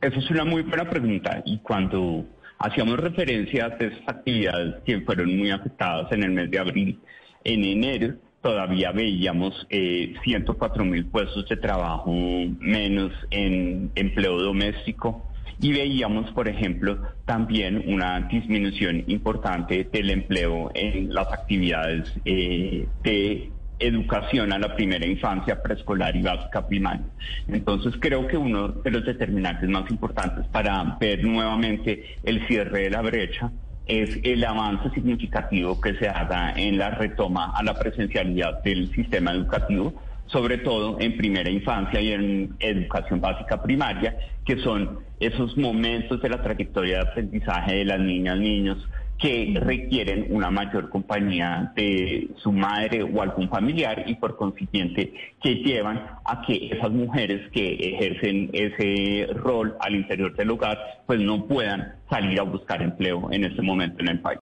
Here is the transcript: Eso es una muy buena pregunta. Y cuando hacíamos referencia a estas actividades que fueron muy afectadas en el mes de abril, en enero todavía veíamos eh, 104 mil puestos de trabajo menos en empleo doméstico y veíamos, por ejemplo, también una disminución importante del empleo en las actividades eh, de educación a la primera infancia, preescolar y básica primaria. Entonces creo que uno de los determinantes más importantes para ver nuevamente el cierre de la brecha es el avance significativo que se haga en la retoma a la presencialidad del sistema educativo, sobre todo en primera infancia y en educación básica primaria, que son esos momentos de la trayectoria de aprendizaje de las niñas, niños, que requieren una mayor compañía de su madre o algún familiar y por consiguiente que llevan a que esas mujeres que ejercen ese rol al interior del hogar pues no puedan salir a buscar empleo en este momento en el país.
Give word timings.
Eso 0.00 0.18
es 0.18 0.30
una 0.30 0.44
muy 0.44 0.62
buena 0.62 0.88
pregunta. 0.88 1.42
Y 1.44 1.58
cuando 1.58 2.24
hacíamos 2.58 2.98
referencia 2.98 3.66
a 3.66 3.68
estas 3.68 3.92
actividades 4.06 4.82
que 4.84 5.00
fueron 5.00 5.36
muy 5.36 5.50
afectadas 5.50 6.10
en 6.12 6.22
el 6.22 6.30
mes 6.30 6.50
de 6.50 6.58
abril, 6.58 7.00
en 7.44 7.64
enero 7.64 8.14
todavía 8.42 8.92
veíamos 8.92 9.66
eh, 9.68 10.14
104 10.22 10.84
mil 10.84 11.06
puestos 11.06 11.48
de 11.48 11.56
trabajo 11.56 12.12
menos 12.60 13.12
en 13.30 13.90
empleo 13.96 14.40
doméstico 14.40 15.24
y 15.60 15.72
veíamos, 15.72 16.30
por 16.30 16.48
ejemplo, 16.48 16.98
también 17.24 17.82
una 17.88 18.20
disminución 18.20 19.02
importante 19.08 19.88
del 19.92 20.10
empleo 20.10 20.70
en 20.74 21.12
las 21.12 21.32
actividades 21.32 22.12
eh, 22.24 22.86
de 23.02 23.50
educación 23.78 24.52
a 24.52 24.58
la 24.58 24.74
primera 24.74 25.06
infancia, 25.06 25.62
preescolar 25.62 26.16
y 26.16 26.22
básica 26.22 26.66
primaria. 26.66 27.06
Entonces 27.48 27.94
creo 28.00 28.26
que 28.26 28.36
uno 28.36 28.68
de 28.68 28.90
los 28.90 29.04
determinantes 29.04 29.68
más 29.68 29.90
importantes 29.90 30.46
para 30.48 30.96
ver 31.00 31.24
nuevamente 31.24 32.16
el 32.24 32.46
cierre 32.46 32.84
de 32.84 32.90
la 32.90 33.02
brecha 33.02 33.50
es 33.86 34.20
el 34.22 34.44
avance 34.44 34.90
significativo 34.90 35.80
que 35.80 35.94
se 35.94 36.08
haga 36.08 36.52
en 36.54 36.76
la 36.76 36.90
retoma 36.90 37.52
a 37.56 37.62
la 37.62 37.74
presencialidad 37.74 38.62
del 38.62 38.92
sistema 38.92 39.32
educativo, 39.32 39.94
sobre 40.26 40.58
todo 40.58 40.98
en 41.00 41.16
primera 41.16 41.48
infancia 41.48 42.00
y 42.00 42.12
en 42.12 42.54
educación 42.60 43.20
básica 43.20 43.62
primaria, 43.62 44.14
que 44.44 44.58
son 44.58 44.98
esos 45.20 45.56
momentos 45.56 46.20
de 46.20 46.28
la 46.28 46.42
trayectoria 46.42 46.98
de 46.98 47.08
aprendizaje 47.08 47.76
de 47.76 47.84
las 47.86 47.98
niñas, 47.98 48.38
niños, 48.38 48.88
que 49.18 49.52
requieren 49.60 50.26
una 50.30 50.50
mayor 50.50 50.90
compañía 50.90 51.72
de 51.74 52.28
su 52.36 52.52
madre 52.52 53.02
o 53.02 53.20
algún 53.20 53.48
familiar 53.48 54.04
y 54.06 54.14
por 54.14 54.36
consiguiente 54.36 55.12
que 55.42 55.56
llevan 55.56 56.06
a 56.24 56.42
que 56.46 56.70
esas 56.72 56.90
mujeres 56.90 57.50
que 57.50 57.74
ejercen 57.74 58.50
ese 58.52 59.26
rol 59.34 59.76
al 59.80 59.96
interior 59.96 60.36
del 60.36 60.50
hogar 60.50 60.78
pues 61.06 61.20
no 61.20 61.46
puedan 61.46 61.94
salir 62.08 62.38
a 62.38 62.44
buscar 62.44 62.80
empleo 62.80 63.28
en 63.32 63.44
este 63.44 63.60
momento 63.62 64.00
en 64.00 64.08
el 64.08 64.20
país. 64.20 64.36